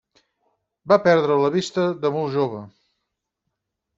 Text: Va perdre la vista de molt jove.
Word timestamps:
Va 0.91 0.97
perdre 1.07 1.35
la 1.41 1.51
vista 1.57 1.85
de 2.05 2.11
molt 2.17 2.35
jove. 2.39 2.63